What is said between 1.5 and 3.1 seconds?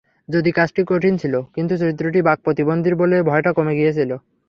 কিন্তু চরিত্রটি বাক্প্রতিবন্ধীর